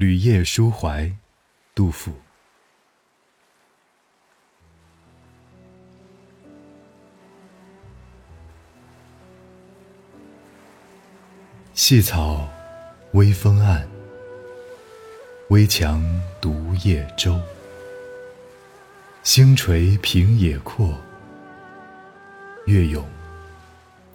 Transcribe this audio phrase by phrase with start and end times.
[0.00, 1.12] 旅夜抒怀，
[1.74, 2.10] 杜甫。
[11.74, 12.48] 细草
[13.12, 13.86] 微风岸，
[15.50, 16.02] 危樯
[16.40, 17.38] 独夜舟。
[19.22, 20.98] 星垂平野阔，
[22.64, 23.06] 月涌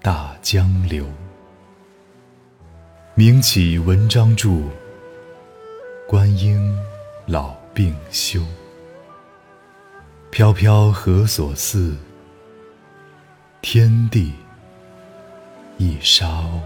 [0.02, 1.05] 大江流。
[3.13, 4.49] 名岂文章著，
[6.08, 6.77] 观音
[7.26, 8.40] 老病休。
[10.30, 11.96] 飘飘何所似？
[13.62, 14.34] 天地
[15.77, 16.60] 一沙鸥。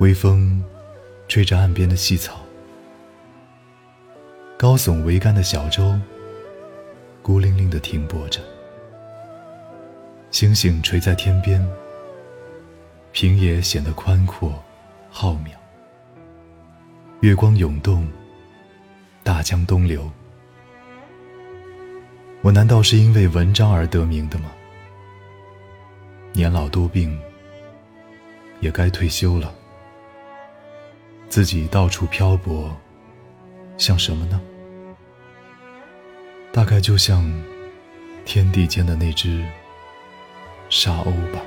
[0.00, 0.64] 微风
[1.28, 2.39] 吹着岸边的细草，
[4.60, 5.98] 高耸桅杆的小舟
[7.22, 8.42] 孤零零地停泊着。
[10.30, 11.66] 星星垂在天边，
[13.10, 14.62] 平野显得宽阔
[15.08, 15.52] 浩渺。
[17.22, 18.06] 月光涌动，
[19.24, 20.06] 大江东流。
[22.42, 24.52] 我难道是因为文章而得名的吗？
[26.34, 27.18] 年老多病，
[28.60, 29.54] 也该退休了。
[31.30, 32.70] 自己到处漂泊，
[33.80, 34.38] 像什么呢？
[36.52, 37.24] 大概就像
[38.26, 39.42] 天地间的那只
[40.68, 41.40] 沙鸥吧。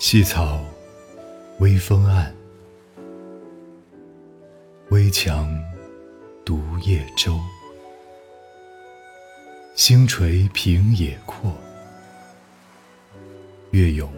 [0.00, 0.64] 细草
[1.58, 2.34] 微风岸，
[4.88, 5.46] 危樯。
[6.46, 7.38] 独夜舟，
[9.78, 11.52] 星垂平野阔，
[13.70, 14.12] 月涌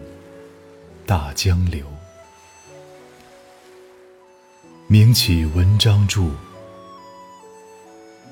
[1.05, 1.85] 大江流。
[4.87, 6.31] 名起文章著，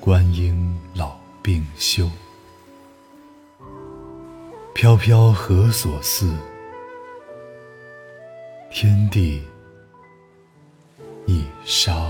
[0.00, 2.10] 观音老病休。
[4.74, 6.34] 飘飘何所似？
[8.72, 9.40] 天地
[11.26, 12.09] 一沙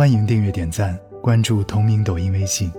[0.00, 2.72] 欢迎订阅、点赞、关注同名抖音、微信。